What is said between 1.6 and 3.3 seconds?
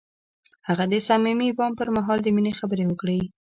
پر مهال د مینې خبرې وکړې.